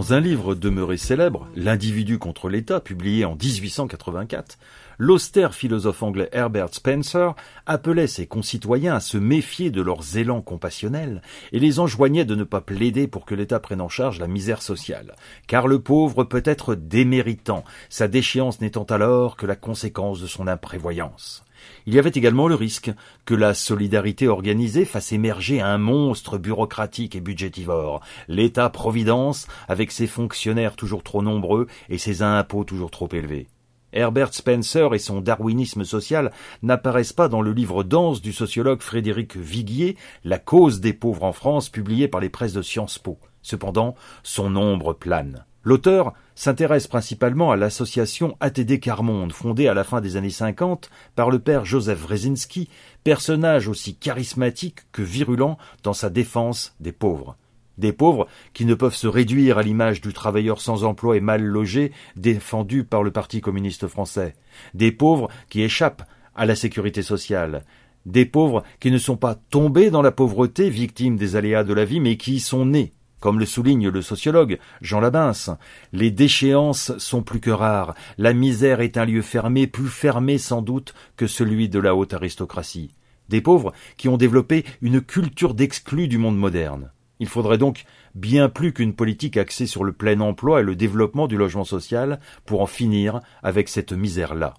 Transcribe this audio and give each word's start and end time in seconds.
Dans 0.00 0.14
un 0.14 0.20
livre 0.20 0.54
demeuré 0.54 0.96
célèbre, 0.96 1.46
L'individu 1.54 2.18
contre 2.18 2.48
l'État, 2.48 2.80
publié 2.80 3.26
en 3.26 3.36
1884, 3.36 4.58
l'austère 4.96 5.54
philosophe 5.54 6.02
anglais 6.02 6.30
Herbert 6.32 6.72
Spencer 6.72 7.34
appelait 7.66 8.06
ses 8.06 8.26
concitoyens 8.26 8.94
à 8.94 9.00
se 9.00 9.18
méfier 9.18 9.70
de 9.70 9.82
leurs 9.82 10.16
élans 10.16 10.40
compassionnels 10.40 11.20
et 11.52 11.60
les 11.60 11.80
enjoignait 11.80 12.24
de 12.24 12.34
ne 12.34 12.44
pas 12.44 12.62
plaider 12.62 13.08
pour 13.08 13.26
que 13.26 13.34
l'État 13.34 13.60
prenne 13.60 13.82
en 13.82 13.90
charge 13.90 14.18
la 14.18 14.26
misère 14.26 14.62
sociale, 14.62 15.16
car 15.46 15.66
le 15.66 15.80
pauvre 15.80 16.24
peut 16.24 16.42
être 16.46 16.74
déméritant, 16.74 17.62
sa 17.90 18.08
déchéance 18.08 18.62
n'étant 18.62 18.84
alors 18.84 19.36
que 19.36 19.44
la 19.44 19.54
conséquence 19.54 20.22
de 20.22 20.26
son 20.26 20.46
imprévoyance. 20.46 21.44
Il 21.86 21.94
y 21.94 21.98
avait 21.98 22.12
également 22.14 22.48
le 22.48 22.54
risque 22.54 22.90
que 23.24 23.34
la 23.34 23.54
solidarité 23.54 24.28
organisée 24.28 24.84
fasse 24.84 25.12
émerger 25.12 25.60
un 25.60 25.78
monstre 25.78 26.38
bureaucratique 26.38 27.16
et 27.16 27.20
budgétivore, 27.20 28.00
l'État-providence, 28.28 29.46
avec 29.68 29.90
ses 29.90 30.06
fonctionnaires 30.06 30.76
toujours 30.76 31.02
trop 31.02 31.22
nombreux 31.22 31.66
et 31.88 31.98
ses 31.98 32.22
impôts 32.22 32.64
toujours 32.64 32.90
trop 32.90 33.08
élevés. 33.12 33.48
Herbert 33.92 34.34
Spencer 34.34 34.94
et 34.94 34.98
son 34.98 35.20
darwinisme 35.20 35.84
social 35.84 36.30
n'apparaissent 36.62 37.12
pas 37.12 37.28
dans 37.28 37.42
le 37.42 37.52
livre 37.52 37.82
dense 37.82 38.22
du 38.22 38.32
sociologue 38.32 38.82
Frédéric 38.82 39.36
Viguier, 39.36 39.96
La 40.24 40.38
cause 40.38 40.80
des 40.80 40.92
pauvres 40.92 41.24
en 41.24 41.32
France, 41.32 41.68
publié 41.68 42.06
par 42.06 42.20
les 42.20 42.28
presses 42.28 42.52
de 42.52 42.62
Sciences 42.62 42.98
Po. 42.98 43.18
Cependant, 43.42 43.96
son 44.22 44.54
ombre 44.54 44.92
plane. 44.92 45.44
L'auteur 45.62 46.14
s'intéresse 46.34 46.86
principalement 46.86 47.50
à 47.50 47.56
l'association 47.56 48.36
ATD 48.40 48.80
Carmonde, 48.80 49.32
fondée 49.32 49.68
à 49.68 49.74
la 49.74 49.84
fin 49.84 50.00
des 50.00 50.16
années 50.16 50.30
50 50.30 50.90
par 51.14 51.30
le 51.30 51.38
père 51.38 51.66
Joseph 51.66 52.02
Wrezinski, 52.02 52.70
personnage 53.04 53.68
aussi 53.68 53.94
charismatique 53.94 54.80
que 54.90 55.02
virulent 55.02 55.58
dans 55.82 55.92
sa 55.92 56.08
défense 56.08 56.74
des 56.80 56.92
pauvres. 56.92 57.36
Des 57.76 57.92
pauvres 57.92 58.26
qui 58.54 58.64
ne 58.64 58.74
peuvent 58.74 58.94
se 58.94 59.06
réduire 59.06 59.58
à 59.58 59.62
l'image 59.62 60.00
du 60.00 60.12
travailleur 60.12 60.60
sans 60.60 60.84
emploi 60.84 61.16
et 61.16 61.20
mal 61.20 61.42
logé 61.42 61.92
défendu 62.16 62.84
par 62.84 63.02
le 63.02 63.10
Parti 63.10 63.40
communiste 63.40 63.86
français. 63.86 64.34
Des 64.74 64.92
pauvres 64.92 65.28
qui 65.50 65.62
échappent 65.62 66.04
à 66.34 66.46
la 66.46 66.56
sécurité 66.56 67.02
sociale. 67.02 67.64
Des 68.06 68.24
pauvres 68.24 68.64
qui 68.80 68.90
ne 68.90 68.98
sont 68.98 69.16
pas 69.16 69.34
tombés 69.34 69.90
dans 69.90 70.02
la 70.02 70.12
pauvreté, 70.12 70.70
victimes 70.70 71.16
des 71.16 71.36
aléas 71.36 71.64
de 71.64 71.74
la 71.74 71.84
vie, 71.84 72.00
mais 72.00 72.16
qui 72.16 72.34
y 72.34 72.40
sont 72.40 72.64
nés. 72.64 72.92
Comme 73.20 73.38
le 73.38 73.46
souligne 73.46 73.88
le 73.88 74.02
sociologue 74.02 74.58
Jean 74.80 75.00
Labince, 75.00 75.50
les 75.92 76.10
déchéances 76.10 76.96
sont 76.98 77.22
plus 77.22 77.40
que 77.40 77.50
rares. 77.50 77.94
La 78.16 78.32
misère 78.32 78.80
est 78.80 78.96
un 78.96 79.04
lieu 79.04 79.22
fermé, 79.22 79.66
plus 79.66 79.88
fermé 79.88 80.38
sans 80.38 80.62
doute 80.62 80.94
que 81.16 81.26
celui 81.26 81.68
de 81.68 81.78
la 81.78 81.94
haute 81.94 82.14
aristocratie. 82.14 82.90
Des 83.28 83.42
pauvres 83.42 83.72
qui 83.96 84.08
ont 84.08 84.16
développé 84.16 84.64
une 84.80 85.02
culture 85.02 85.54
d'exclus 85.54 86.08
du 86.08 86.18
monde 86.18 86.38
moderne. 86.38 86.90
Il 87.20 87.28
faudrait 87.28 87.58
donc 87.58 87.84
bien 88.14 88.48
plus 88.48 88.72
qu'une 88.72 88.94
politique 88.94 89.36
axée 89.36 89.66
sur 89.66 89.84
le 89.84 89.92
plein 89.92 90.18
emploi 90.20 90.60
et 90.60 90.64
le 90.64 90.74
développement 90.74 91.28
du 91.28 91.36
logement 91.36 91.64
social 91.64 92.18
pour 92.46 92.62
en 92.62 92.66
finir 92.66 93.20
avec 93.42 93.68
cette 93.68 93.92
misère-là. 93.92 94.54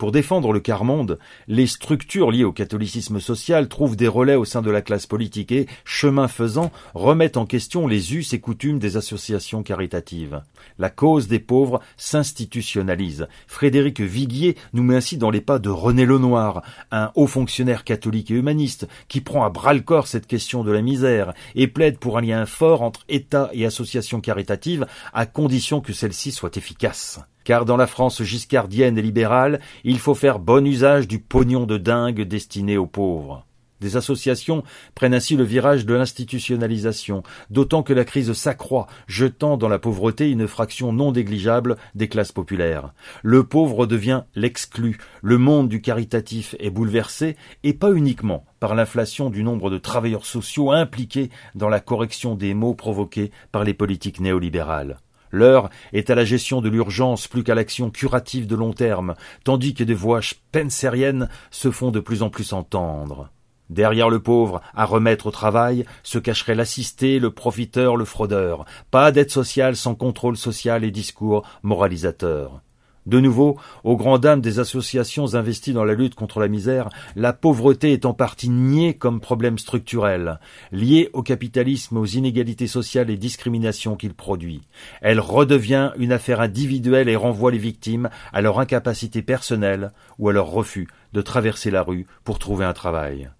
Pour 0.00 0.12
défendre 0.12 0.54
le 0.54 0.60
quart-monde, 0.60 1.18
les 1.46 1.66
structures 1.66 2.30
liées 2.30 2.44
au 2.44 2.52
catholicisme 2.52 3.20
social 3.20 3.68
trouvent 3.68 3.96
des 3.96 4.08
relais 4.08 4.34
au 4.34 4.46
sein 4.46 4.62
de 4.62 4.70
la 4.70 4.80
classe 4.80 5.06
politique 5.06 5.52
et, 5.52 5.66
chemin 5.84 6.26
faisant, 6.26 6.72
remettent 6.94 7.36
en 7.36 7.44
question 7.44 7.86
les 7.86 8.14
us 8.14 8.32
et 8.32 8.40
coutumes 8.40 8.78
des 8.78 8.96
associations 8.96 9.62
caritatives. 9.62 10.40
La 10.78 10.88
cause 10.88 11.28
des 11.28 11.38
pauvres 11.38 11.82
s'institutionnalise. 11.98 13.28
Frédéric 13.46 14.00
Viguier 14.00 14.56
nous 14.72 14.82
met 14.82 14.96
ainsi 14.96 15.18
dans 15.18 15.28
les 15.28 15.42
pas 15.42 15.58
de 15.58 15.68
René 15.68 16.06
Lenoir, 16.06 16.62
un 16.90 17.12
haut 17.14 17.26
fonctionnaire 17.26 17.84
catholique 17.84 18.30
et 18.30 18.36
humaniste 18.36 18.88
qui 19.08 19.20
prend 19.20 19.44
à 19.44 19.50
bras 19.50 19.74
le 19.74 19.80
corps 19.80 20.06
cette 20.06 20.26
question 20.26 20.64
de 20.64 20.72
la 20.72 20.80
misère 20.80 21.34
et 21.54 21.68
plaide 21.68 21.98
pour 21.98 22.16
un 22.16 22.22
lien 22.22 22.46
fort 22.46 22.80
entre 22.80 23.04
État 23.10 23.50
et 23.52 23.66
associations 23.66 24.22
caritatives 24.22 24.86
à 25.12 25.26
condition 25.26 25.82
que 25.82 25.92
celle-ci 25.92 26.32
soit 26.32 26.56
efficace 26.56 27.20
car 27.44 27.64
dans 27.64 27.76
la 27.76 27.86
France 27.86 28.22
giscardienne 28.22 28.98
et 28.98 29.02
libérale, 29.02 29.60
il 29.84 29.98
faut 29.98 30.14
faire 30.14 30.38
bon 30.38 30.66
usage 30.66 31.08
du 31.08 31.18
pognon 31.18 31.66
de 31.66 31.78
dingue 31.78 32.22
destiné 32.22 32.76
aux 32.76 32.86
pauvres. 32.86 33.46
Des 33.80 33.96
associations 33.96 34.62
prennent 34.94 35.14
ainsi 35.14 35.36
le 35.36 35.44
virage 35.44 35.86
de 35.86 35.94
l'institutionnalisation, 35.94 37.22
d'autant 37.48 37.82
que 37.82 37.94
la 37.94 38.04
crise 38.04 38.32
s'accroît, 38.32 38.86
jetant 39.06 39.56
dans 39.56 39.68
la 39.68 39.78
pauvreté 39.78 40.30
une 40.30 40.46
fraction 40.46 40.92
non 40.92 41.12
négligeable 41.12 41.76
des 41.94 42.08
classes 42.08 42.32
populaires. 42.32 42.92
Le 43.22 43.44
pauvre 43.44 43.86
devient 43.86 44.24
l'exclu, 44.34 44.98
le 45.22 45.38
monde 45.38 45.68
du 45.68 45.80
caritatif 45.80 46.54
est 46.58 46.70
bouleversé, 46.70 47.36
et 47.62 47.72
pas 47.72 47.92
uniquement 47.92 48.44
par 48.60 48.74
l'inflation 48.74 49.30
du 49.30 49.42
nombre 49.42 49.70
de 49.70 49.78
travailleurs 49.78 50.26
sociaux 50.26 50.72
impliqués 50.72 51.30
dans 51.54 51.70
la 51.70 51.80
correction 51.80 52.34
des 52.34 52.52
maux 52.52 52.74
provoqués 52.74 53.30
par 53.50 53.64
les 53.64 53.74
politiques 53.74 54.20
néolibérales. 54.20 54.98
L'heure 55.30 55.70
est 55.92 56.10
à 56.10 56.14
la 56.14 56.24
gestion 56.24 56.60
de 56.60 56.68
l'urgence 56.68 57.28
plus 57.28 57.44
qu'à 57.44 57.54
l'action 57.54 57.90
curative 57.90 58.46
de 58.46 58.56
long 58.56 58.72
terme, 58.72 59.14
tandis 59.44 59.74
que 59.74 59.84
des 59.84 59.94
voix 59.94 60.22
spenceriennes 60.22 61.28
se 61.50 61.70
font 61.70 61.90
de 61.90 62.00
plus 62.00 62.22
en 62.22 62.30
plus 62.30 62.52
entendre. 62.52 63.30
Derrière 63.68 64.10
le 64.10 64.20
pauvre, 64.20 64.60
à 64.74 64.84
remettre 64.84 65.28
au 65.28 65.30
travail, 65.30 65.84
se 66.02 66.18
cacherait 66.18 66.56
l'assisté, 66.56 67.20
le 67.20 67.30
profiteur, 67.30 67.96
le 67.96 68.04
fraudeur. 68.04 68.64
Pas 68.90 69.12
d'aide 69.12 69.30
sociale 69.30 69.76
sans 69.76 69.94
contrôle 69.94 70.36
social 70.36 70.82
et 70.82 70.90
discours 70.90 71.46
moralisateur. 71.62 72.62
De 73.06 73.18
nouveau, 73.18 73.56
aux 73.82 73.96
grandes 73.96 74.22
dames 74.22 74.40
des 74.40 74.58
associations 74.58 75.34
investies 75.34 75.72
dans 75.72 75.84
la 75.84 75.94
lutte 75.94 76.14
contre 76.14 76.38
la 76.38 76.48
misère, 76.48 76.90
la 77.16 77.32
pauvreté 77.32 77.92
est 77.92 78.04
en 78.04 78.12
partie 78.12 78.50
niée 78.50 78.94
comme 78.94 79.20
problème 79.20 79.58
structurel, 79.58 80.38
lié 80.70 81.08
au 81.14 81.22
capitalisme, 81.22 81.96
aux 81.96 82.06
inégalités 82.06 82.66
sociales 82.66 83.10
et 83.10 83.16
discriminations 83.16 83.96
qu'il 83.96 84.14
produit. 84.14 84.60
Elle 85.00 85.20
redevient 85.20 85.92
une 85.96 86.12
affaire 86.12 86.40
individuelle 86.40 87.08
et 87.08 87.16
renvoie 87.16 87.50
les 87.50 87.58
victimes 87.58 88.10
à 88.32 88.42
leur 88.42 88.60
incapacité 88.60 89.22
personnelle 89.22 89.92
ou 90.18 90.28
à 90.28 90.32
leur 90.32 90.48
refus 90.48 90.88
de 91.12 91.22
traverser 91.22 91.70
la 91.70 91.82
rue 91.82 92.06
pour 92.24 92.38
trouver 92.38 92.64
un 92.66 92.74
travail. 92.74 93.30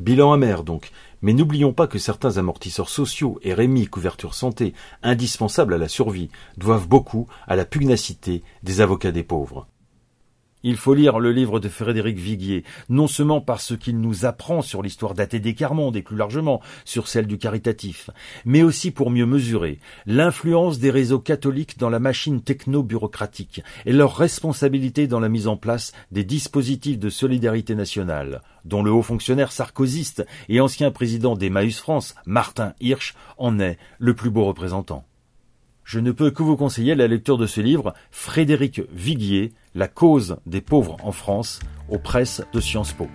Bilan 0.00 0.32
amer 0.32 0.64
donc, 0.64 0.92
mais 1.20 1.34
n'oublions 1.34 1.74
pas 1.74 1.86
que 1.86 1.98
certains 1.98 2.38
amortisseurs 2.38 2.88
sociaux 2.88 3.38
et 3.42 3.52
RMI 3.52 3.86
couverture 3.86 4.32
santé, 4.32 4.72
indispensables 5.02 5.74
à 5.74 5.78
la 5.78 5.88
survie, 5.88 6.30
doivent 6.56 6.88
beaucoup 6.88 7.28
à 7.46 7.54
la 7.54 7.66
pugnacité 7.66 8.42
des 8.62 8.80
avocats 8.80 9.12
des 9.12 9.24
pauvres. 9.24 9.68
Il 10.62 10.76
faut 10.76 10.92
lire 10.92 11.20
le 11.20 11.32
livre 11.32 11.58
de 11.58 11.70
Frédéric 11.70 12.18
Viguier, 12.18 12.64
non 12.90 13.06
seulement 13.06 13.40
parce 13.40 13.76
qu'il 13.78 13.98
nous 13.98 14.26
apprend 14.26 14.60
sur 14.60 14.82
l'histoire 14.82 15.14
d'ATD 15.14 15.54
Carmonde 15.54 15.96
et 15.96 16.02
plus 16.02 16.16
largement 16.16 16.60
sur 16.84 17.08
celle 17.08 17.26
du 17.26 17.38
caritatif, 17.38 18.10
mais 18.44 18.62
aussi 18.62 18.90
pour 18.90 19.10
mieux 19.10 19.24
mesurer 19.24 19.78
l'influence 20.04 20.78
des 20.78 20.90
réseaux 20.90 21.18
catholiques 21.18 21.78
dans 21.78 21.88
la 21.88 21.98
machine 21.98 22.42
techno-bureaucratique 22.42 23.62
et 23.86 23.92
leur 23.92 24.14
responsabilité 24.16 25.06
dans 25.06 25.20
la 25.20 25.30
mise 25.30 25.48
en 25.48 25.56
place 25.56 25.92
des 26.12 26.24
dispositifs 26.24 26.98
de 26.98 27.08
solidarité 27.08 27.74
nationale, 27.74 28.42
dont 28.66 28.82
le 28.82 28.92
haut 28.92 29.02
fonctionnaire 29.02 29.52
sarkozyste 29.52 30.26
et 30.50 30.60
ancien 30.60 30.90
président 30.90 31.36
d'Emmaüs 31.36 31.78
France, 31.78 32.14
Martin 32.26 32.74
Hirsch, 32.80 33.14
en 33.38 33.58
est 33.60 33.78
le 33.98 34.12
plus 34.12 34.30
beau 34.30 34.44
représentant. 34.44 35.04
Je 35.92 35.98
ne 35.98 36.12
peux 36.12 36.30
que 36.30 36.44
vous 36.44 36.56
conseiller 36.56 36.94
la 36.94 37.08
lecture 37.08 37.36
de 37.36 37.48
ce 37.48 37.60
livre, 37.60 37.94
Frédéric 38.12 38.80
Viguier, 38.92 39.52
La 39.74 39.88
cause 39.88 40.36
des 40.46 40.60
pauvres 40.60 40.96
en 41.02 41.10
France, 41.10 41.58
aux 41.88 41.98
presses 41.98 42.44
de 42.52 42.60
Sciences 42.60 42.92
Po. 42.92 43.08